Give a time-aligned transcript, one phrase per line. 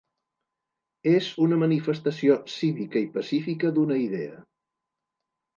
[1.11, 4.45] És una manifestació cívica i pacífica d’una idea.